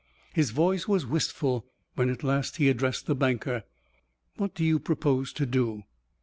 His 0.33 0.49
voice 0.49 0.87
was 0.87 1.05
wistful 1.05 1.67
when, 1.93 2.09
at 2.09 2.23
last, 2.23 2.57
he 2.57 2.69
addressed 2.69 3.05
the 3.05 3.13
banker. 3.13 3.65
"What 4.37 4.55
do 4.55 4.63
you 4.65 4.79
propose 4.79 5.31
to 5.33 5.45
do?" 5.45 5.83